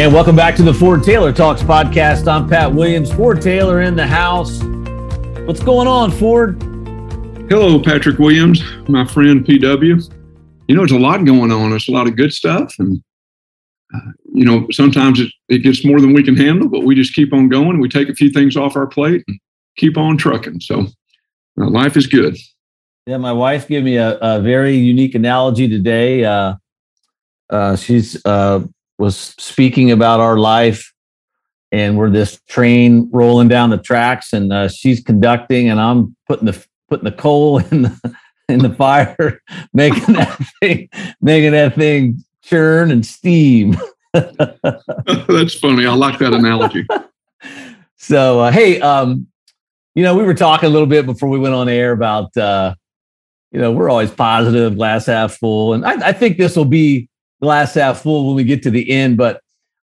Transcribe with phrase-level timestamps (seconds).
[0.00, 2.26] And welcome back to the Ford Taylor Talks podcast.
[2.26, 3.12] I'm Pat Williams.
[3.12, 4.62] Ford Taylor in the house.
[5.44, 6.56] What's going on, Ford?
[7.50, 10.10] Hello, Patrick Williams, my friend PW.
[10.68, 11.68] You know, there's a lot going on.
[11.68, 12.74] There's a lot of good stuff.
[12.78, 13.02] And,
[13.94, 17.12] uh, you know, sometimes it, it gets more than we can handle, but we just
[17.12, 17.78] keep on going.
[17.78, 19.38] We take a few things off our plate and
[19.76, 20.60] keep on trucking.
[20.60, 20.86] So
[21.60, 22.38] uh, life is good.
[23.06, 26.24] Yeah, my wife gave me a, a very unique analogy today.
[26.24, 26.54] Uh,
[27.50, 28.64] uh she's uh,
[29.00, 30.92] was speaking about our life
[31.72, 36.46] and we're this train rolling down the tracks and uh, she's conducting and i'm putting
[36.46, 38.14] the putting the coal in the
[38.48, 39.40] in the fire
[39.72, 40.88] making that thing
[41.20, 43.76] making that thing churn and steam.
[44.12, 45.86] That's funny.
[45.86, 46.86] I like that analogy.
[47.96, 49.26] So uh, hey um
[49.94, 52.74] you know we were talking a little bit before we went on air about uh
[53.52, 57.09] you know we're always positive glass half full and i, I think this will be
[57.40, 59.16] glass half full when we get to the end.
[59.16, 59.40] But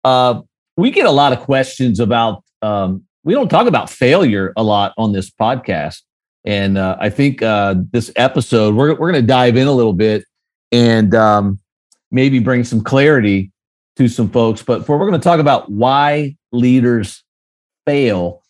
[0.05, 0.43] uh,
[0.77, 2.43] we get a lot of questions about.
[2.63, 6.03] Um, we don't talk about failure a lot on this podcast,
[6.45, 9.93] and uh, I think uh, this episode we're we're going to dive in a little
[9.93, 10.25] bit
[10.73, 11.59] and um,
[12.11, 13.51] maybe bring some clarity
[13.97, 14.63] to some folks.
[14.63, 17.23] But for we're going to talk about why leaders
[17.87, 18.43] fail,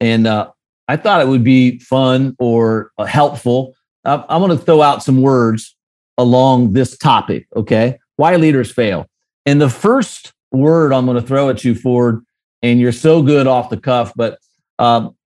[0.00, 0.50] and uh,
[0.88, 3.74] I thought it would be fun or uh, helpful.
[4.04, 5.76] I'm going to throw out some words
[6.18, 7.46] along this topic.
[7.54, 9.06] Okay, why leaders fail.
[9.46, 12.24] And the first word I'm going to throw at you, Ford,
[12.62, 14.38] and you're so good off the cuff, but
[14.78, 15.16] um,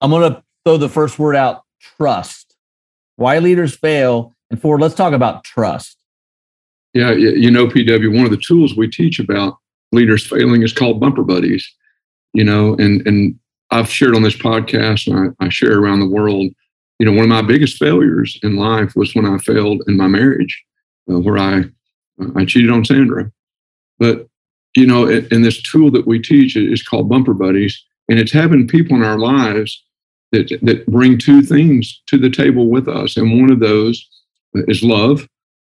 [0.00, 2.54] I'm going to throw the first word out trust.
[3.16, 4.34] Why leaders fail.
[4.50, 5.96] And Ford, let's talk about trust.
[6.94, 9.58] Yeah, you know, PW, one of the tools we teach about
[9.92, 11.70] leaders failing is called bumper buddies.
[12.32, 13.38] You know, and and
[13.70, 16.46] I've shared on this podcast and I, I share around the world.
[16.98, 20.08] You know, one of my biggest failures in life was when I failed in my
[20.08, 20.64] marriage,
[21.10, 21.64] uh, where I
[22.36, 23.30] I cheated on Sandra.
[23.98, 24.28] But,
[24.76, 28.68] you know, and this tool that we teach is called Bumper Buddies, and it's having
[28.68, 29.84] people in our lives
[30.32, 33.16] that, that bring two things to the table with us.
[33.16, 34.08] And one of those
[34.54, 35.26] is love.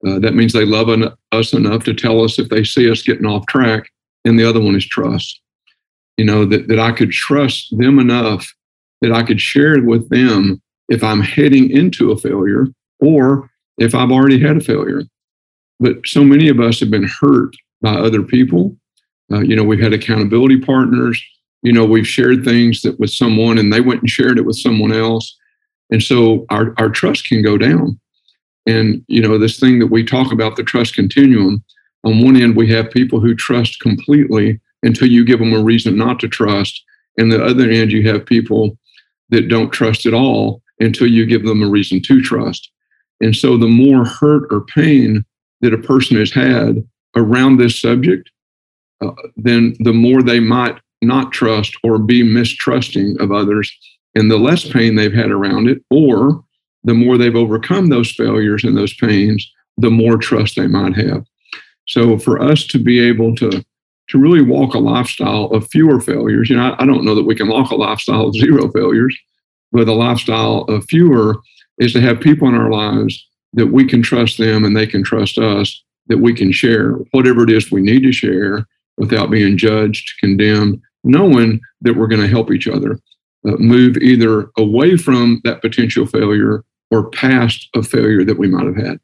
[0.07, 3.03] Uh, that means they love en- us enough to tell us if they see us
[3.03, 3.89] getting off track.
[4.25, 5.41] And the other one is trust.
[6.17, 8.53] You know, that, that I could trust them enough
[9.01, 12.67] that I could share with them if I'm heading into a failure
[13.01, 15.03] or if I've already had a failure.
[15.81, 18.77] But so many of us have been hurt by other people.
[19.33, 21.23] Uh, you know, we've had accountability partners.
[21.63, 24.57] You know, we've shared things that with someone and they went and shared it with
[24.57, 25.37] someone else.
[25.91, 27.99] And so our, our trust can go down.
[28.67, 31.63] And, you know, this thing that we talk about, the trust continuum,
[32.05, 35.97] on one end, we have people who trust completely until you give them a reason
[35.97, 36.83] not to trust.
[37.19, 38.79] And the other end, you have people
[39.31, 42.71] that don't trust at all until you give them a reason to trust.
[43.21, 45.25] And so the more hurt or pain
[45.65, 46.87] that a person has had
[47.17, 48.31] around this subject,
[49.03, 53.71] uh, then the more they might not trust or be mistrusting of others,
[54.15, 56.45] and the less pain they've had around it, or
[56.85, 61.25] the more they've overcome those failures and those pains, the more trust they might have.
[61.87, 63.65] So for us to be able to
[64.11, 67.25] to really walk a lifestyle of fewer failures, you know, I, I don't know that
[67.25, 69.17] we can walk a lifestyle of zero failures,
[69.73, 71.37] but a lifestyle of fewer
[71.79, 75.03] is to have people in our lives that we can trust them and they can
[75.03, 78.67] trust us, that we can share whatever it is we need to share
[78.97, 82.99] without being judged, condemned, knowing that we're going to help each other
[83.47, 88.67] uh, move either away from that potential failure or past a failure that we might
[88.67, 88.99] have had.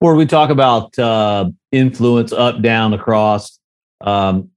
[0.00, 3.58] Or we talk about uh, influence up, down, across.
[4.00, 4.50] Um,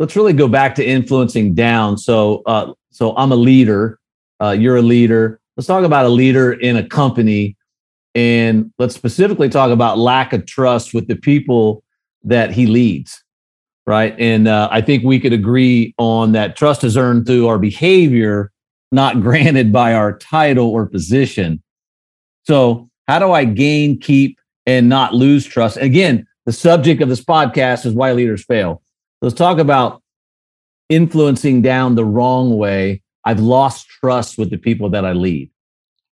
[0.00, 1.98] let's really go back to influencing down.
[1.98, 4.00] So, uh, so I'm a leader.
[4.40, 5.40] Uh, you're a leader.
[5.56, 7.56] Let's talk about a leader in a company
[8.14, 11.82] and let's specifically talk about lack of trust with the people
[12.24, 13.22] that he leads,
[13.86, 14.14] right?
[14.18, 18.50] And uh, I think we could agree on that trust is earned through our behavior,
[18.90, 21.62] not granted by our title or position.
[22.44, 25.78] So, how do I gain, keep, and not lose trust?
[25.78, 28.82] Again, the subject of this podcast is why leaders fail.
[29.22, 30.02] Let's talk about
[30.88, 33.02] influencing down the wrong way.
[33.24, 35.50] I've lost trust with the people that I lead.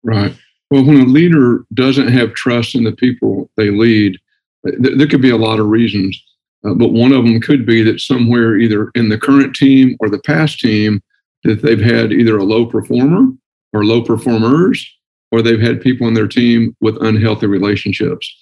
[0.03, 0.35] Right.
[0.71, 4.17] Well, when a leader doesn't have trust in the people they lead,
[4.65, 6.21] th- there could be a lot of reasons.
[6.65, 10.09] Uh, but one of them could be that somewhere, either in the current team or
[10.09, 11.01] the past team,
[11.43, 13.31] that they've had either a low performer
[13.73, 14.89] or low performers,
[15.31, 18.33] or they've had people in their team with unhealthy relationships.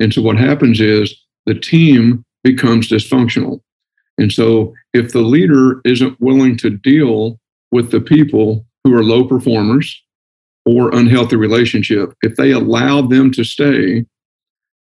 [0.00, 1.14] And so what happens is
[1.46, 3.60] the team becomes dysfunctional.
[4.16, 7.38] And so if the leader isn't willing to deal
[7.70, 10.02] with the people who are low performers,
[10.68, 14.04] or unhealthy relationship, if they allow them to stay,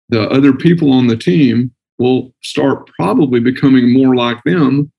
[0.09, 4.91] the other people on the team will start probably becoming more like them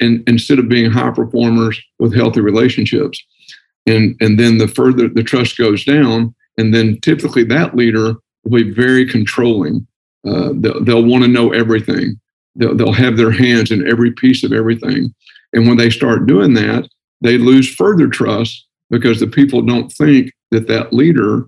[0.00, 3.22] and instead of being high performers with healthy relationships.
[3.86, 8.14] And, and then the further the trust goes down, and then typically that leader
[8.44, 9.86] will be very controlling.
[10.26, 12.18] Uh, they'll, they'll want to know everything.
[12.56, 15.14] They'll, they'll have their hands in every piece of everything.
[15.52, 16.88] And when they start doing that,
[17.20, 21.46] they lose further trust because the people don't think that that leader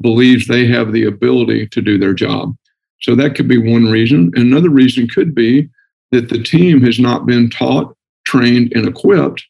[0.00, 2.56] believes they have the ability to do their job.
[3.02, 4.32] So that could be one reason.
[4.34, 5.68] Another reason could be
[6.10, 7.94] that the team has not been taught,
[8.24, 9.44] trained, and equipped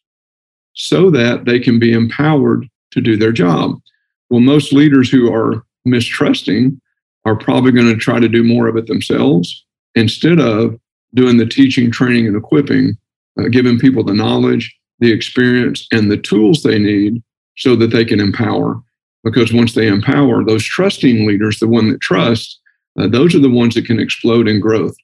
[0.74, 3.80] so that they can be empowered to do their job.
[4.28, 6.80] Well, most leaders who are mistrusting
[7.24, 9.64] are probably going to try to do more of it themselves
[9.94, 10.78] instead of
[11.14, 12.96] doing the teaching, training, and equipping,
[13.38, 17.22] uh, giving people the knowledge, the experience, and the tools they need
[17.56, 18.80] so that they can empower.
[19.24, 22.60] Because once they empower those trusting leaders, the one that trusts,
[22.98, 24.94] uh, those are the ones that can explode in growth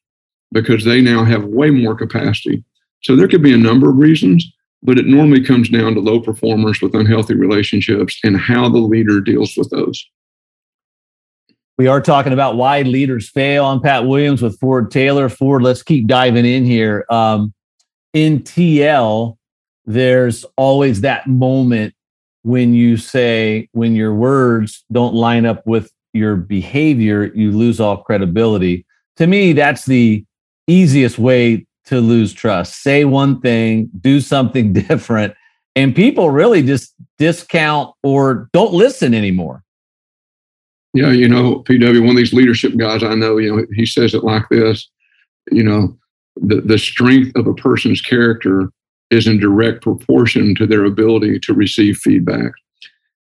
[0.52, 2.62] because they now have way more capacity.
[3.02, 4.46] So there could be a number of reasons,
[4.82, 9.20] but it normally comes down to low performers with unhealthy relationships and how the leader
[9.20, 10.04] deals with those.
[11.78, 15.28] We are talking about why leaders fail on Pat Williams with Ford Taylor.
[15.28, 17.04] Ford, let's keep diving in here.
[17.08, 17.54] Um,
[18.12, 19.36] in TL,
[19.86, 21.94] there's always that moment
[22.42, 27.98] when you say, when your words don't line up with your behavior, you lose all
[27.98, 28.84] credibility.
[29.16, 30.24] To me, that's the
[30.66, 32.82] easiest way to lose trust.
[32.82, 35.34] Say one thing, do something different,
[35.74, 39.62] and people really just discount or don't listen anymore.
[40.94, 44.12] Yeah, you know, PW, one of these leadership guys I know, you know, he says
[44.12, 44.90] it like this,
[45.50, 45.96] you know,
[46.36, 48.70] the, the strength of a person's character
[49.12, 52.50] is in direct proportion to their ability to receive feedback.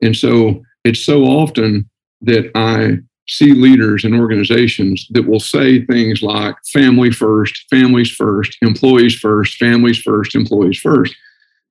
[0.02, 1.88] And so it's so often
[2.20, 8.56] that I see leaders and organizations that will say things like family first, families first,
[8.62, 11.14] employees first, families first, employees first.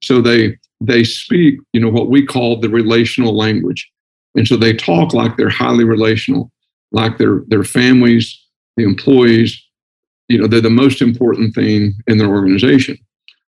[0.04, 3.90] So they they speak, you know, what we call the relational language.
[4.36, 6.52] And so they talk like they're highly relational,
[6.92, 8.40] like their their families,
[8.78, 9.60] the employees,
[10.28, 12.98] you know, they're the most important thing in their organization.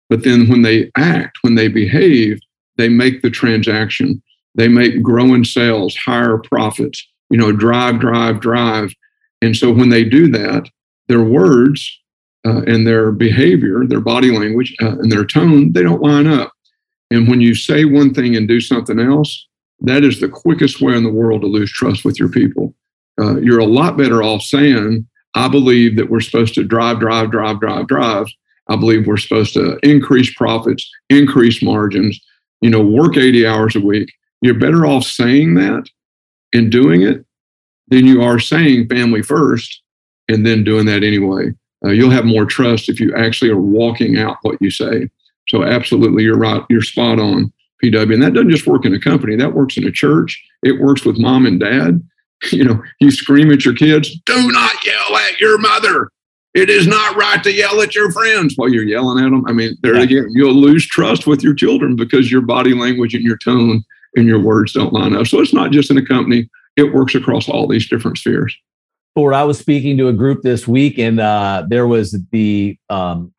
[0.10, 2.40] But then when they act, when they behave,
[2.78, 4.22] they make the transaction.
[4.56, 8.94] They make growing sales, higher profits, you know, drive, drive, drive.
[9.42, 10.70] And so when they do that,
[11.08, 12.00] their words
[12.46, 16.52] uh, and their behavior, their body language uh, and their tone, they don't line up.
[17.12, 19.48] And when you say one thing and do something else,
[19.82, 22.74] that is the quickest way in the world to lose trust with your people.
[23.20, 27.32] Uh, you're a lot better off saying, I believe that we're supposed to drive, drive,
[27.32, 28.28] drive, drive, drive.
[28.70, 32.20] I believe we're supposed to increase profits, increase margins,
[32.62, 34.12] you know, work 80 hours a week.
[34.42, 35.90] You're better off saying that
[36.54, 37.26] and doing it
[37.88, 39.82] than you are saying family first
[40.28, 41.52] and then doing that anyway.
[41.84, 45.10] Uh, you'll have more trust if you actually are walking out what you say.
[45.48, 46.64] So, absolutely, you're right.
[46.70, 47.52] You're spot on,
[47.84, 48.14] PW.
[48.14, 50.42] And that doesn't just work in a company, that works in a church.
[50.64, 52.02] It works with mom and dad.
[52.54, 56.10] You know, you scream at your kids, do not yell at your mother.
[56.54, 59.46] It is not right to yell at your friends while you're yelling at them.
[59.48, 60.04] I mean, there yeah.
[60.04, 63.84] again, you'll lose trust with your children because your body language and your tone
[64.16, 65.28] and your words don't line up.
[65.28, 68.56] So it's not just in a company, it works across all these different spheres.
[69.16, 73.34] Ford, I was speaking to a group this week, and uh, there was the um,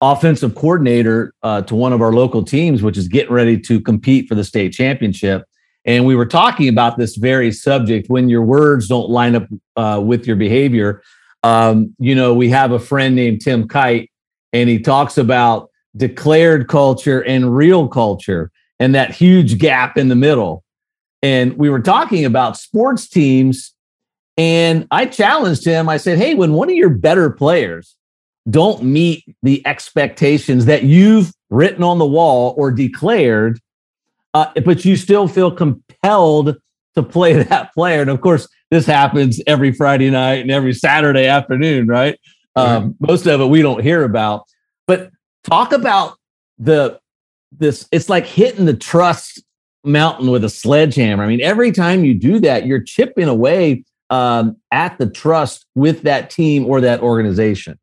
[0.00, 4.28] offensive coordinator uh, to one of our local teams, which is getting ready to compete
[4.28, 5.44] for the state championship.
[5.84, 9.46] And we were talking about this very subject when your words don't line up
[9.76, 11.02] uh, with your behavior.
[11.46, 14.10] Um, you know, we have a friend named Tim Kight,
[14.52, 18.50] and he talks about declared culture and real culture
[18.80, 20.64] and that huge gap in the middle.
[21.22, 23.72] And we were talking about sports teams,
[24.36, 25.88] and I challenged him.
[25.88, 27.94] I said, Hey, when one of your better players
[28.50, 33.60] don't meet the expectations that you've written on the wall or declared,
[34.34, 36.56] uh, but you still feel compelled
[36.96, 38.00] to play that player.
[38.00, 42.18] And of course, this happens every Friday night and every Saturday afternoon, right?
[42.56, 44.44] Um, most of it we don't hear about.
[44.86, 45.10] But
[45.44, 46.16] talk about
[46.58, 46.98] the
[47.52, 49.42] this it's like hitting the trust
[49.84, 51.22] mountain with a sledgehammer.
[51.22, 56.02] I mean, every time you do that, you're chipping away um, at the trust with
[56.02, 57.78] that team or that organization.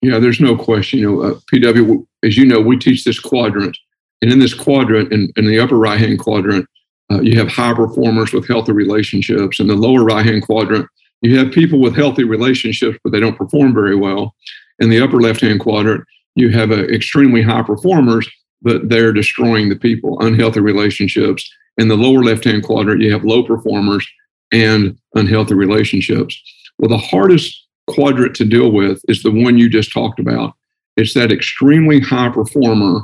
[0.00, 0.98] Yeah, there's no question.
[0.98, 3.76] You know, uh, PW, as you know, we teach this quadrant,
[4.20, 6.66] and in this quadrant, in, in the upper right hand quadrant,
[7.12, 9.60] uh, you have high performers with healthy relationships.
[9.60, 10.88] In the lower right hand quadrant,
[11.20, 14.34] you have people with healthy relationships, but they don't perform very well.
[14.78, 16.04] In the upper left hand quadrant,
[16.34, 18.28] you have uh, extremely high performers
[18.62, 21.48] but they're destroying the people, unhealthy relationships.
[21.78, 24.06] In the lower left hand quadrant, you have low performers
[24.52, 26.40] and unhealthy relationships.
[26.78, 30.54] Well, the hardest quadrant to deal with is the one you just talked about.
[30.96, 33.00] It's that extremely high performer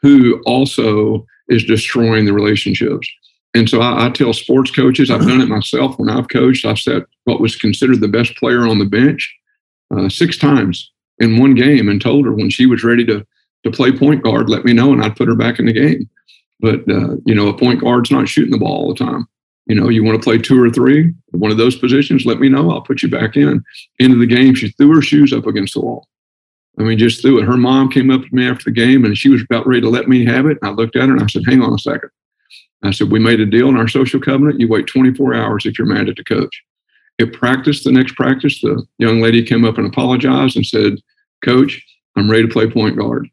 [0.00, 3.08] who also is destroying the relationships.
[3.54, 6.64] And so I, I, tell sports coaches, I've done it myself when I've coached.
[6.64, 9.32] I've set what was considered the best player on the bench
[9.96, 13.24] uh, six times in one game and told her when she was ready to
[13.64, 16.08] to play point guard, let me know and I'd put her back in the game.
[16.60, 19.26] But uh, you know, a point guard's not shooting the ball all the time.
[19.66, 22.50] You know, you want to play two or three, one of those positions, let me
[22.50, 22.70] know.
[22.70, 23.64] I'll put you back in.
[23.98, 26.06] Into the game, she threw her shoes up against the wall.
[26.78, 27.46] I mean, just threw it.
[27.46, 29.88] Her mom came up to me after the game and she was about ready to
[29.88, 30.58] let me have it.
[30.60, 32.10] And I looked at her and I said, hang on a second.
[32.86, 34.60] I said, we made a deal in our social covenant.
[34.60, 36.62] You wait 24 hours if you're mad at the coach.
[37.20, 40.94] At practice, the next practice, the young lady came up and apologized and said,
[41.44, 41.84] Coach,
[42.16, 43.28] I'm ready to play point guard.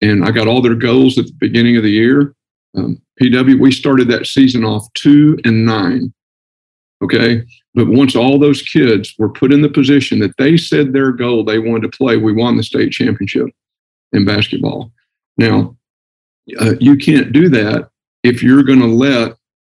[0.00, 2.34] And I got all their goals at the beginning of the year.
[2.76, 6.12] Um, PW, we started that season off two and nine.
[7.02, 7.42] Okay.
[7.74, 11.44] But once all those kids were put in the position that they said their goal
[11.44, 13.48] they wanted to play, we won the state championship
[14.12, 14.92] in basketball.
[15.36, 15.76] Now,
[16.58, 17.90] uh, you can't do that
[18.28, 19.36] if you're going to let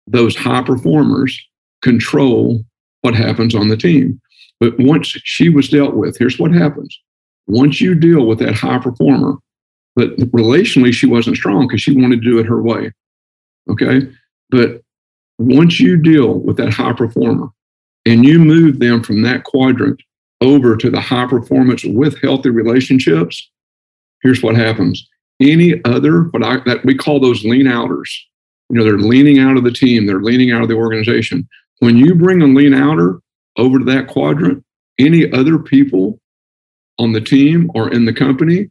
[0.07, 1.39] those high performers
[1.83, 2.63] control
[3.01, 4.19] what happens on the team.
[4.59, 6.99] But once she was dealt with, here's what happens.
[7.47, 9.37] Once you deal with that high performer,
[9.95, 12.91] but relationally, she wasn't strong because she wanted to do it her way.
[13.69, 14.01] Okay.
[14.49, 14.81] But
[15.37, 17.47] once you deal with that high performer
[18.05, 20.01] and you move them from that quadrant
[20.41, 23.49] over to the high performance with healthy relationships,
[24.23, 25.07] here's what happens.
[25.39, 28.28] Any other, what I that we call those lean outers,
[28.69, 31.47] you know, they're leaning out of the team, they're leaning out of the organization.
[31.79, 33.19] When you bring a lean outer
[33.57, 34.63] over to that quadrant,
[34.99, 36.19] any other people
[36.99, 38.69] on the team or in the company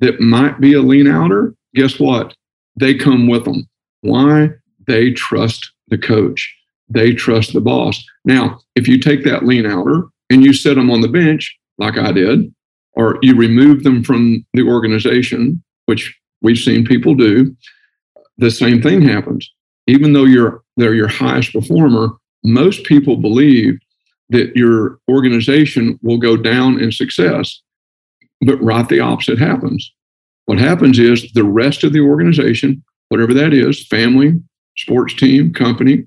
[0.00, 2.34] that might be a lean outer, guess what?
[2.76, 3.66] They come with them.
[4.02, 4.50] Why?
[4.86, 6.54] They trust the coach.
[6.88, 8.04] They trust the boss.
[8.24, 11.96] Now, if you take that lean outer and you set them on the bench, like
[11.96, 12.52] I did,
[12.94, 17.54] or you remove them from the organization, which we've seen people do,
[18.38, 19.52] the same thing happens.
[19.86, 22.10] Even though you're they're your highest performer,
[22.44, 23.78] most people believe
[24.30, 27.60] that your organization will go down in success.
[28.40, 29.92] But right the opposite happens.
[30.46, 34.40] What happens is the rest of the organization, whatever that is, family,
[34.76, 36.06] sports team, company,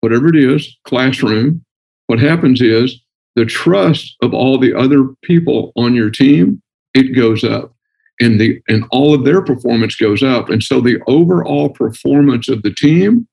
[0.00, 1.64] whatever it is, classroom,
[2.06, 3.00] what happens is
[3.36, 6.60] the trust of all the other people on your team,
[6.94, 7.74] it goes up.
[8.20, 10.50] And the and all of their performance goes up.
[10.50, 13.26] And so the overall performance of the team,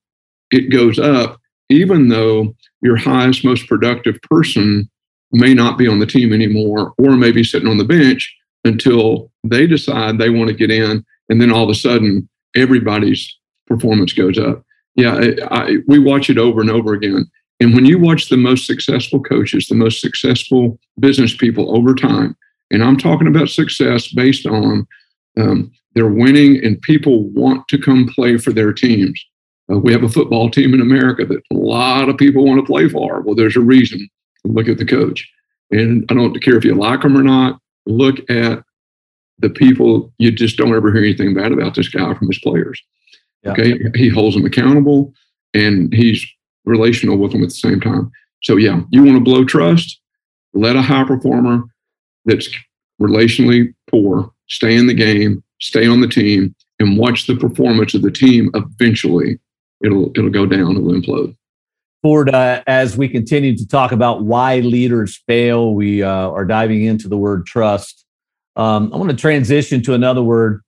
[0.51, 1.39] it goes up,
[1.70, 4.89] even though your highest, most productive person
[5.32, 9.67] may not be on the team anymore or maybe sitting on the bench until they
[9.67, 11.06] decide they want to get in.
[11.29, 14.63] And then all of a sudden, everybody's performance goes up.
[14.96, 17.29] Yeah, I, I, we watch it over and over again.
[17.60, 22.36] And when you watch the most successful coaches, the most successful business people over time,
[22.71, 24.88] and I'm talking about success based on
[25.38, 29.24] um, they're winning and people want to come play for their teams.
[29.71, 32.65] Uh, we have a football team in America that a lot of people want to
[32.65, 33.21] play for.
[33.21, 34.07] Well, there's a reason.
[34.43, 35.29] Look at the coach.
[35.71, 38.63] And I don't care if you like them or not, look at
[39.39, 40.13] the people.
[40.17, 42.81] You just don't ever hear anything bad about this guy from his players.
[43.43, 43.51] Yeah.
[43.51, 43.79] Okay.
[43.95, 45.13] He holds them accountable
[45.53, 46.25] and he's
[46.65, 48.12] relational with them at the same time.
[48.43, 50.00] So, yeah, you want to blow trust,
[50.53, 51.63] let a high performer
[52.27, 52.48] that's
[53.01, 58.01] relationally poor stay in the game, stay on the team, and watch the performance of
[58.01, 59.39] the team eventually
[59.81, 61.36] it'll it'll go down, it'll implode.
[62.01, 66.84] Ford, uh, as we continue to talk about why leaders fail, we uh, are diving
[66.84, 68.05] into the word trust.
[68.55, 70.62] Um, I want to transition to another word,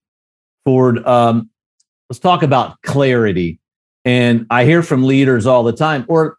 [0.66, 1.06] Ford.
[1.06, 1.50] Um,
[2.10, 3.60] let's talk about clarity.
[4.06, 6.38] And I hear from leaders all the time, or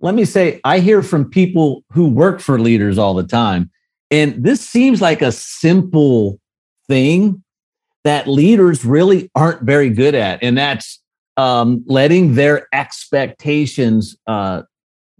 [0.00, 3.70] let me say, I hear from people who work for leaders all the time.
[4.10, 6.40] And this seems like a simple
[6.88, 7.42] thing
[8.04, 10.42] that leaders really aren't very good at.
[10.42, 11.00] And that's
[11.36, 14.62] um, letting their expectations uh,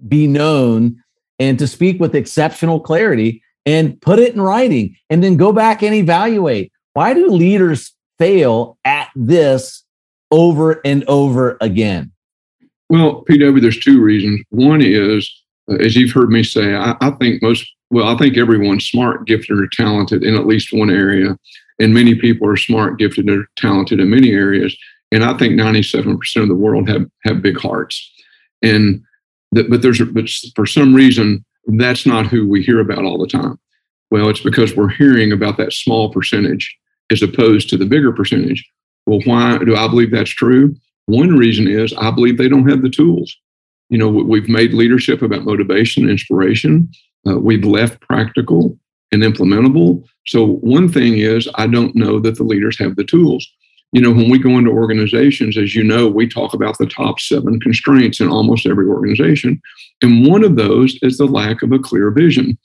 [0.09, 1.02] be known
[1.38, 5.82] and to speak with exceptional clarity and put it in writing and then go back
[5.82, 6.73] and evaluate.
[6.94, 9.85] Why do leaders fail at this
[10.30, 12.12] over and over again?
[12.88, 14.42] Well, PW, there's two reasons.
[14.50, 15.32] One is,
[15.70, 19.26] uh, as you've heard me say, I, I think most, well, I think everyone's smart,
[19.26, 21.37] gifted, or talented in at least one area.
[21.80, 24.76] And many people are smart, gifted, or talented in many areas.
[25.12, 28.12] And I think 97% of the world have, have big hearts.
[28.62, 29.02] And
[29.52, 33.59] but there's, but for some reason, that's not who we hear about all the time.
[34.12, 36.76] Well, it's because we're hearing about that small percentage
[37.11, 38.64] as opposed to the bigger percentage.
[39.06, 40.76] Well, why do I believe that's true?
[41.06, 43.37] One reason is I believe they don't have the tools.
[43.88, 46.88] You know, we've made leadership about motivation, inspiration,
[47.28, 48.76] Uh, we've left practical
[49.12, 50.04] and implementable.
[50.26, 53.46] So, one thing is, I don't know that the leaders have the tools.
[53.92, 57.18] You know, when we go into organizations, as you know, we talk about the top
[57.18, 59.60] seven constraints in almost every organization.
[60.00, 62.56] And one of those is the lack of a clear vision.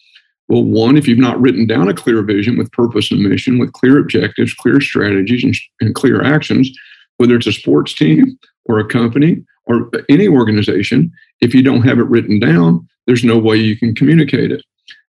[0.47, 3.74] Well, one, if you've not written down a clear vision with purpose and mission, with
[3.74, 6.69] clear objectives, clear strategies, and, and clear actions,
[7.17, 12.00] whether it's a sports team or a company or any organization, if you don't have
[12.00, 14.63] it written down, there's no way you can communicate it.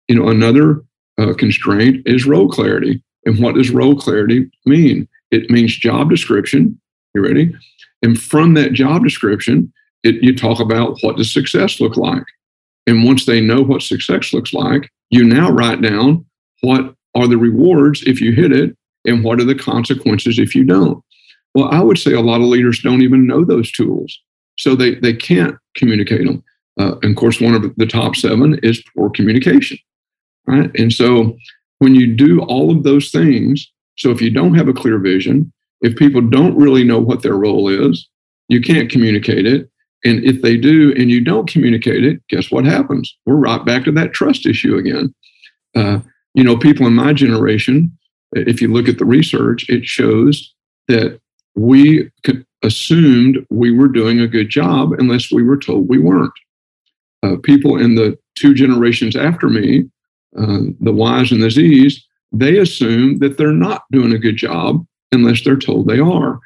[0.08, 0.82] You know, another
[1.18, 3.02] uh, constraint is role clarity.
[3.24, 5.08] And what does role clarity mean?
[5.30, 6.80] It means job description.
[7.14, 7.54] You ready?
[8.02, 9.72] And from that job description,
[10.02, 12.24] it, you talk about what does success look like.
[12.86, 16.24] And once they know what success looks like, you now write down
[16.60, 20.64] what are the rewards if you hit it and what are the consequences if you
[20.64, 21.02] don't.
[21.54, 24.20] Well, I would say a lot of leaders don't even know those tools.
[24.58, 26.42] So they, they can't communicate them.
[26.78, 29.78] Uh, and of course, one of the top seven is poor communication.
[30.46, 30.70] Right.
[30.78, 31.36] And so
[31.78, 35.52] when you do all of those things, so if you don't have a clear vision,
[35.80, 38.08] if people don't really know what their role is,
[38.48, 39.68] you can't communicate it.
[40.04, 43.16] And if they do and you don't communicate it, guess what happens?
[43.26, 45.14] We're right back to that trust issue again.
[45.74, 46.00] Uh,
[46.34, 47.90] you know, people in my generation,
[48.32, 50.54] if you look at the research, it shows
[50.88, 51.18] that
[51.56, 52.10] we
[52.62, 56.32] assumed we were doing a good job unless we were told we weren't.
[57.22, 59.84] Uh, people in the two generations after me,
[60.38, 64.84] uh, the Y's and the Z's, they assume that they're not doing a good job
[65.12, 66.40] unless they're told they are.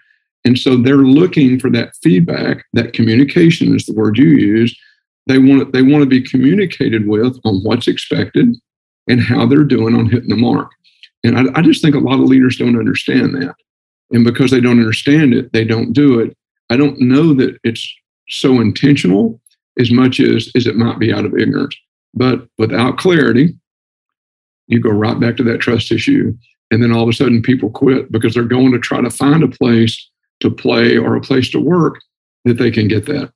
[0.45, 4.79] And so they're looking for that feedback, that communication is the word you use.
[5.26, 8.57] They want they want to be communicated with on what's expected
[9.07, 10.71] and how they're doing on hitting the mark.
[11.25, 13.55] And I, I just think a lot of leaders don't understand that.
[14.11, 16.37] And because they don't understand it, they don't do it.
[16.71, 17.93] I don't know that it's
[18.29, 19.40] so intentional
[19.79, 21.76] as much as, as it might be out of ignorance.
[22.14, 23.55] But without clarity,
[24.67, 26.33] you go right back to that trust issue.
[26.71, 29.42] And then all of a sudden people quit because they're going to try to find
[29.42, 32.01] a place to play or a place to work
[32.44, 33.33] that they can get that.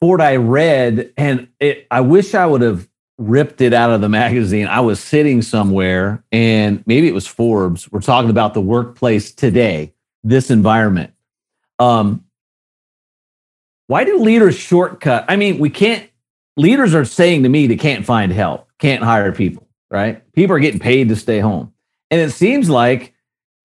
[0.00, 4.08] Ford, I read, and it, I wish I would have ripped it out of the
[4.08, 4.66] magazine.
[4.66, 7.90] I was sitting somewhere, and maybe it was Forbes.
[7.90, 11.12] We're talking about the workplace today, this environment.
[11.78, 12.24] Um,
[13.86, 15.24] why do leaders shortcut?
[15.28, 16.08] I mean, we can't.
[16.56, 19.66] Leaders are saying to me they can't find help, can't hire people.
[19.90, 20.22] Right?
[20.32, 21.72] People are getting paid to stay home,
[22.10, 23.14] and it seems like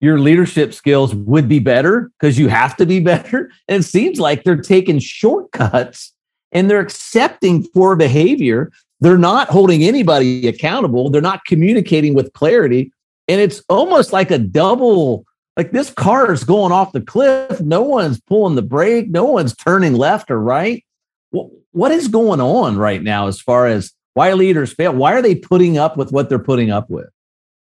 [0.02, 3.50] your leadership skills would be better because you have to be better.
[3.68, 6.12] And it seems like they're taking shortcuts
[6.50, 8.70] and they're accepting poor behavior.
[9.02, 11.10] They're not holding anybody accountable.
[11.10, 12.92] They're not communicating with clarity.
[13.26, 15.24] And it's almost like a double
[15.56, 17.60] like this car is going off the cliff.
[17.60, 19.10] No one's pulling the brake.
[19.10, 20.84] No one's turning left or right.
[21.32, 24.94] What is going on right now as far as why leaders fail?
[24.94, 27.08] Why are they putting up with what they're putting up with?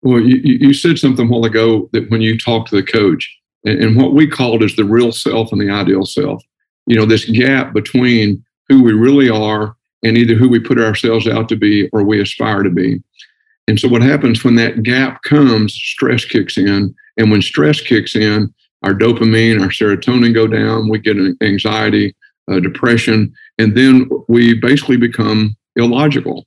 [0.02, 3.28] Well, you, you said something a while ago that when you talk to the coach,
[3.64, 6.40] and, what we called is the real self and the ideal self.
[6.86, 9.74] You know, this gap between who we really are
[10.06, 13.02] and either who we put ourselves out to be or we aspire to be.
[13.68, 16.94] And so, what happens when that gap comes, stress kicks in.
[17.16, 22.14] And when stress kicks in, our dopamine, our serotonin go down, we get anxiety,
[22.50, 26.46] uh, depression, and then we basically become illogical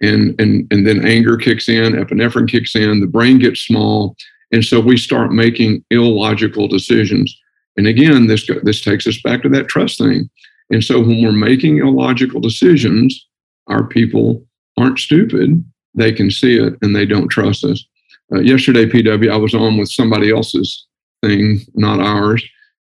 [0.00, 4.16] and and and then anger kicks in, epinephrine kicks in, the brain gets small,
[4.52, 7.36] and so we start making illogical decisions.
[7.76, 10.30] And again, this this takes us back to that trust thing.
[10.70, 13.26] And so when we're making illogical decisions,
[13.66, 14.44] our people
[14.78, 17.84] aren't stupid; they can see it and they don't trust us.
[18.32, 20.86] Uh, yesterday, PW, I was on with somebody else's
[21.22, 22.44] thing, not ours,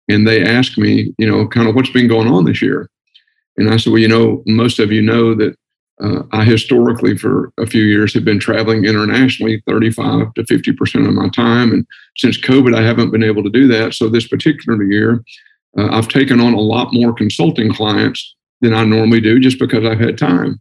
[0.08, 2.88] and they asked me, you know, kind of what's been going on this year.
[3.56, 5.56] And I said, well, you know, most of you know that
[6.02, 11.14] uh, I historically, for a few years, have been traveling internationally 35 to 50% of
[11.14, 11.72] my time.
[11.72, 13.94] And since COVID, I haven't been able to do that.
[13.94, 15.22] So this particular year,
[15.78, 19.84] uh, I've taken on a lot more consulting clients than I normally do just because
[19.84, 20.60] I've had time.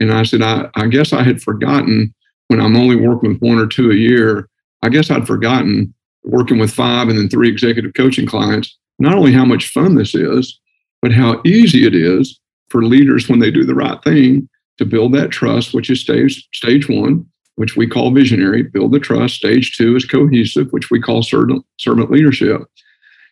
[0.00, 2.14] And I said, I, I guess I had forgotten
[2.48, 4.48] when I'm only working with one or two a year,
[4.82, 5.92] I guess I'd forgotten
[6.24, 10.14] working with five and then three executive coaching clients, not only how much fun this
[10.14, 10.58] is,
[11.02, 12.38] but how easy it is
[12.68, 16.46] for leaders when they do the right thing to build that trust, which is stage
[16.52, 17.24] stage one,
[17.56, 18.62] which we call visionary.
[18.62, 19.36] Build the trust.
[19.36, 22.62] Stage two is cohesive, which we call servant servant leadership.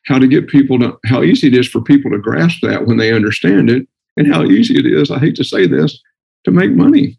[0.07, 2.99] How to get people to how easy it is for people to grasp that when
[2.99, 3.87] they understand it,
[4.17, 5.11] and how easy it is.
[5.11, 6.01] I hate to say this
[6.45, 7.19] to make money.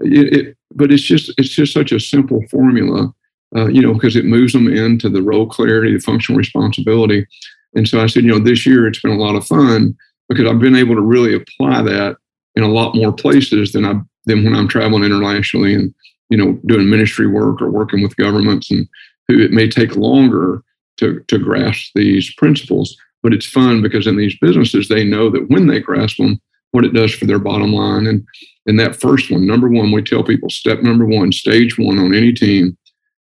[0.00, 3.12] It, it, but it's just it's just such a simple formula,
[3.56, 7.26] uh, you know, because it moves them into the role clarity, the functional responsibility.
[7.74, 9.96] And so I said, you know, this year it's been a lot of fun
[10.28, 12.16] because I've been able to really apply that
[12.54, 13.94] in a lot more places than I
[14.26, 15.94] than when I'm traveling internationally and
[16.28, 18.86] you know doing ministry work or working with governments and
[19.26, 20.62] who it may take longer
[20.98, 22.96] to to grasp these principles.
[23.22, 26.84] But it's fun because in these businesses they know that when they grasp them, what
[26.84, 28.06] it does for their bottom line.
[28.06, 28.26] And
[28.66, 32.14] in that first one, number one, we tell people step number one, stage one on
[32.14, 32.76] any team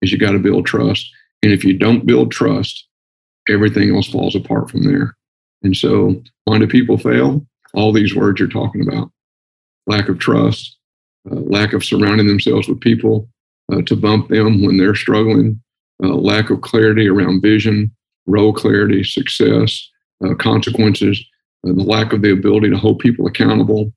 [0.01, 1.09] is you got to build trust.
[1.43, 2.87] And if you don't build trust,
[3.49, 5.15] everything else falls apart from there.
[5.63, 7.45] And so, why do people fail?
[7.73, 9.11] All these words you're talking about
[9.87, 10.77] lack of trust,
[11.29, 13.29] uh, lack of surrounding themselves with people
[13.71, 15.61] uh, to bump them when they're struggling,
[16.03, 17.91] uh, lack of clarity around vision,
[18.25, 19.89] role clarity, success,
[20.25, 21.23] uh, consequences,
[21.67, 23.93] uh, the lack of the ability to hold people accountable.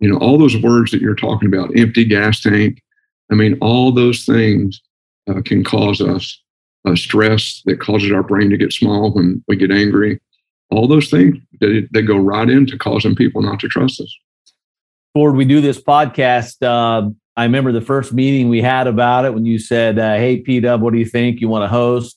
[0.00, 2.82] You know, all those words that you're talking about, empty gas tank.
[3.30, 4.80] I mean, all those things
[5.28, 6.40] uh, can cause us
[6.94, 10.20] stress that causes our brain to get small when we get angry.
[10.70, 14.16] All those things, they, they go right into causing people not to trust us.
[15.14, 16.62] Ford, we do this podcast.
[17.36, 20.60] I remember the first meeting we had about it when you said, uh, "Hey, P
[20.60, 21.40] Dub, what do you think?
[21.40, 22.16] You want to host?"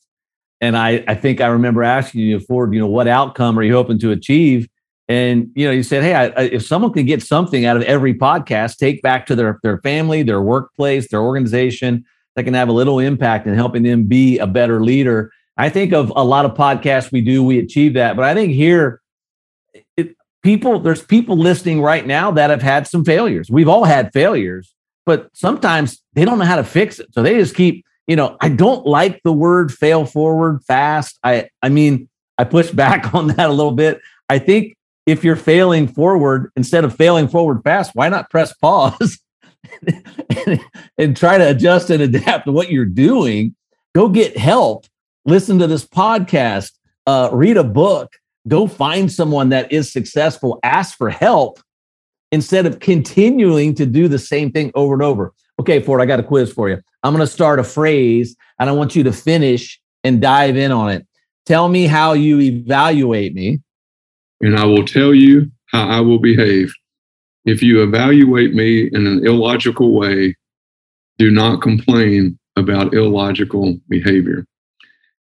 [0.62, 3.74] And I, I think I remember asking you, Ford, you know, what outcome are you
[3.74, 4.68] hoping to achieve?
[5.08, 7.84] And you know, you said, "Hey, I, I, if someone can get something out of
[7.84, 12.70] every podcast, take back to their their family, their workplace, their organization, that can have
[12.70, 16.46] a little impact in helping them be a better leader." I think of a lot
[16.46, 19.04] of podcasts we do, we achieve that, but I think here
[20.44, 24.76] people there's people listening right now that have had some failures we've all had failures
[25.06, 27.14] but sometimes they don't know how to fix it.
[27.14, 31.20] So they just keep you know i don't like the word fail forward fast.
[31.24, 34.02] I i mean i push back on that a little bit.
[34.30, 39.20] I think if you're failing forward instead of failing forward fast why not press pause
[40.98, 43.56] and, try to adjust and adapt to what you're doing?
[43.96, 44.86] Go get help.
[45.26, 46.72] Listen to this podcast.
[47.08, 48.14] Uh, read a book.
[48.48, 51.60] Go find someone that is successful, ask for help
[52.34, 55.32] instead of continuing to do the same thing over and over.
[55.60, 56.82] Okay, Ford, I got a quiz for you.
[57.04, 60.72] I'm going to start a phrase and I want you to finish and dive in
[60.72, 61.06] on it.
[61.46, 63.62] Tell me how you evaluate me.
[64.42, 66.74] And I will tell you how I will behave.
[67.46, 70.36] If you evaluate me in an illogical way,
[71.20, 74.48] do not complain about illogical behavior.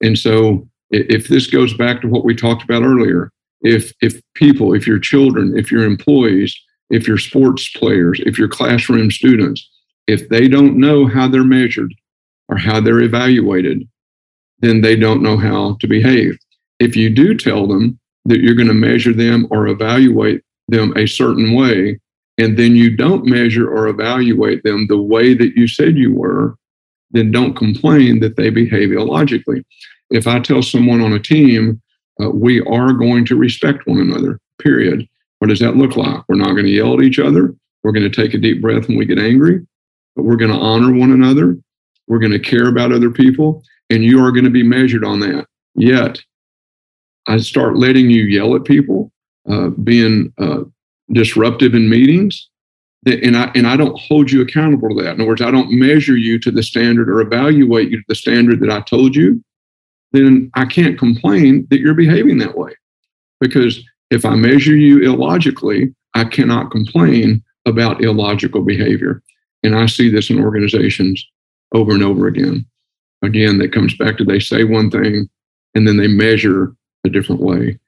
[0.01, 3.29] And so if this goes back to what we talked about earlier,
[3.61, 6.57] if if people, if your children, if your employees,
[6.93, 9.69] if your sports players, if your classroom students,
[10.07, 11.93] if they don't know how they're measured
[12.49, 13.87] or how they're evaluated,
[14.59, 16.37] then they don't know how to behave.
[16.79, 21.07] If you do tell them that you're going to measure them or evaluate them a
[21.07, 21.99] certain way,
[22.37, 26.55] and then you don't measure or evaluate them the way that you said you were,
[27.11, 29.63] then don't complain that they behave illogically
[30.13, 31.81] if I tell someone on a team,
[32.21, 35.07] uh, we are going to respect one another, period.
[35.43, 36.23] What does that look like?
[36.29, 37.53] We're not going to yell at each other.
[37.83, 39.59] We're going to take a deep breath when we get angry,
[40.15, 41.57] but we're going to honor one another.
[42.07, 45.19] We're going to care about other people, and you are going to be measured on
[45.19, 45.45] that.
[45.75, 46.17] Yet,
[47.27, 49.11] I start letting you yell at people,
[49.49, 50.61] uh, being uh,
[51.11, 52.47] disruptive in meetings,
[53.05, 55.15] and I and I don't hold you accountable to that.
[55.15, 58.15] In other words, I don't measure you to the standard or evaluate you to the
[58.15, 59.43] standard that I told you
[60.13, 62.71] then I can't complain that you're behaving that way.
[63.41, 69.21] Because if I measure you illogically, I cannot complain about illogical behavior.
[69.63, 71.25] And I see this in organizations
[71.73, 72.65] over and over again.
[73.21, 75.29] Again, that comes back to they say one thing
[75.73, 77.79] and then they measure a different way.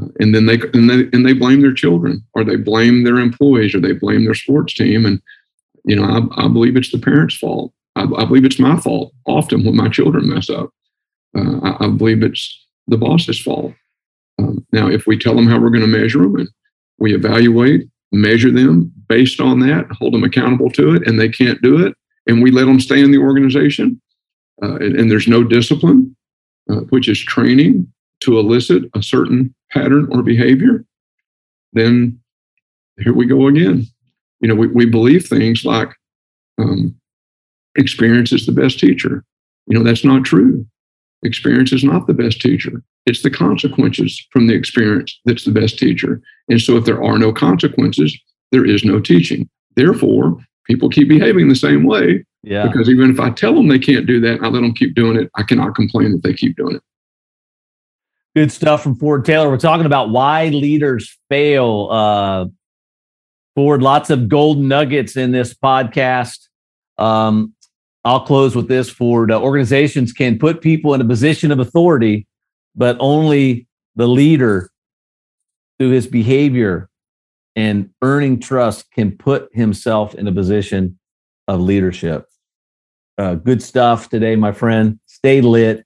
[0.00, 3.18] Uh, and then they and they and they blame their children or they blame their
[3.18, 5.04] employees or they blame their sports team.
[5.04, 5.20] And
[5.84, 7.72] you know, I, I believe it's the parents' fault.
[7.96, 10.70] I, I believe it's my fault often when my children mess up.
[11.36, 13.74] Uh, I, I, believe it's the boss's fault.
[14.74, 16.48] Now, if we tell them how we're going to measure them and
[16.98, 21.62] we evaluate, measure them based on that, hold them accountable to it, and they can't
[21.62, 21.94] do it,
[22.26, 24.00] and we let them stay in the organization,
[24.64, 26.16] uh, and, and, there's no discipline,
[26.70, 27.86] uh, which is training
[28.20, 30.84] to elicit a certain pattern or behavior,
[31.72, 32.18] then
[32.98, 33.86] here we go again.
[34.40, 35.90] You know, we, we believe things like
[36.58, 36.96] um,
[37.76, 39.24] experience is the best teacher.
[39.68, 40.66] You know, that's not true.
[41.22, 42.82] Experience is not the best teacher.
[43.06, 46.22] It's the consequences from the experience that's the best teacher.
[46.48, 48.16] And so if there are no consequences,
[48.50, 49.48] there is no teaching.
[49.76, 52.24] Therefore, people keep behaving the same way.
[52.42, 52.66] Yeah.
[52.66, 55.16] Because even if I tell them they can't do that, I let them keep doing
[55.16, 55.30] it.
[55.34, 56.82] I cannot complain that they keep doing it.
[58.34, 59.48] Good stuff from Ford Taylor.
[59.48, 61.88] We're talking about why leaders fail.
[61.90, 62.46] Uh,
[63.54, 66.48] Ford, lots of gold nuggets in this podcast.
[66.98, 67.54] Um,
[68.04, 72.26] I'll close with this for organizations can put people in a position of authority,
[72.74, 74.70] but only the leader
[75.78, 76.88] through his behavior
[77.56, 80.98] and earning trust can put himself in a position
[81.46, 82.26] of leadership.
[83.16, 84.98] Uh, good stuff today, my friend.
[85.06, 85.84] Stay lit.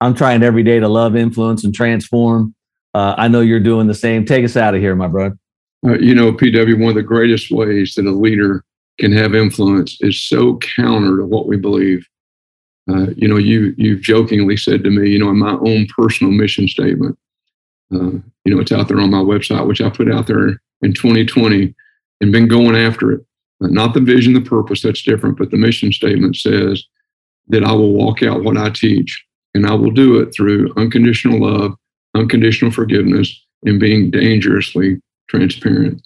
[0.00, 2.54] I'm trying every day to love, influence, and transform.
[2.94, 4.24] Uh, I know you're doing the same.
[4.24, 5.36] Take us out of here, my brother.
[5.86, 8.64] Uh, you know, PW, one of the greatest ways that a leader
[8.98, 12.06] can have influence is so counter to what we believe.
[12.90, 16.32] Uh, you know, you you've jokingly said to me, you know, in my own personal
[16.32, 17.16] mission statement,
[17.94, 18.10] uh,
[18.44, 21.74] you know, it's out there on my website, which I put out there in 2020,
[22.20, 23.20] and been going after it.
[23.60, 26.82] Not the vision, the purpose, that's different, but the mission statement says
[27.48, 29.24] that I will walk out what I teach,
[29.54, 31.74] and I will do it through unconditional love,
[32.14, 36.02] unconditional forgiveness, and being dangerously transparent.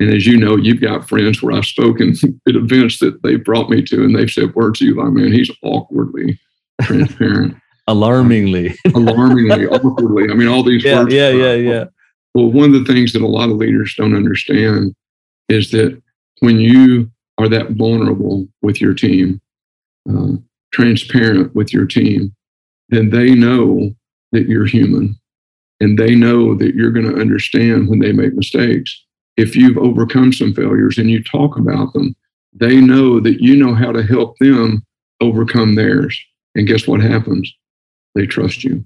[0.00, 2.14] And as you know, you've got friends where I've spoken
[2.48, 5.32] at events that they brought me to, and they've said words to you like, man,
[5.32, 6.38] he's awkwardly
[6.82, 7.56] transparent.
[7.86, 8.74] Alarmingly.
[8.94, 10.30] Alarmingly, awkwardly.
[10.30, 11.14] I mean, all these yeah, words.
[11.14, 11.84] Yeah, yeah, yeah.
[12.34, 14.94] Well, one of the things that a lot of leaders don't understand
[15.48, 16.00] is that
[16.40, 19.40] when you are that vulnerable with your team,
[20.08, 20.32] uh,
[20.72, 22.34] transparent with your team,
[22.88, 23.94] then they know
[24.32, 25.16] that you're human
[25.80, 29.04] and they know that you're going to understand when they make mistakes.
[29.36, 32.14] If you've overcome some failures and you talk about them,
[32.52, 34.84] they know that you know how to help them
[35.20, 36.18] overcome theirs.
[36.54, 37.52] And guess what happens?
[38.14, 38.84] They trust you.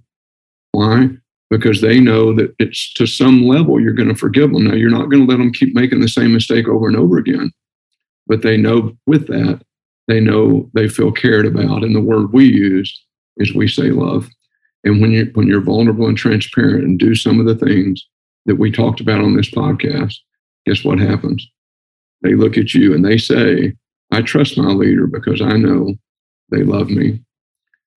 [0.72, 1.10] Why?
[1.50, 4.64] Because they know that it's to some level you're going to forgive them.
[4.64, 7.18] Now, you're not going to let them keep making the same mistake over and over
[7.18, 7.52] again.
[8.26, 9.62] But they know with that,
[10.06, 11.82] they know they feel cared about.
[11.82, 13.04] And the word we use
[13.36, 14.28] is we say love.
[14.84, 18.06] And when you when you're vulnerable and transparent and do some of the things
[18.46, 20.14] that we talked about on this podcast,
[20.68, 21.48] guess what happens?
[22.22, 23.74] They look at you and they say,
[24.12, 25.94] I trust my leader because I know
[26.50, 27.20] they love me.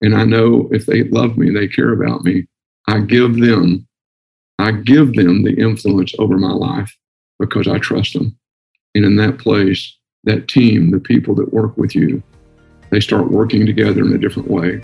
[0.00, 2.46] And I know if they love me, they care about me.
[2.88, 3.86] I give them,
[4.58, 6.96] I give them the influence over my life
[7.38, 8.36] because I trust them.
[8.94, 12.22] And in that place, that team, the people that work with you,
[12.90, 14.80] they start working together in a different way.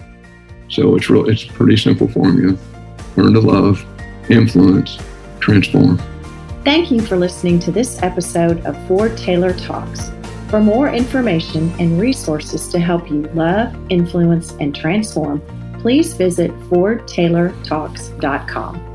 [0.69, 2.57] So it's real it's pretty simple formula.
[3.17, 3.85] Learn to love,
[4.31, 4.99] influence,
[5.41, 6.01] transform.
[6.69, 10.11] Thank you for listening to this episode of Ford Taylor Talks.
[10.51, 15.41] For more information and resources to help you love, influence, and transform,
[15.81, 18.88] please visit FordTaylorTalks.com.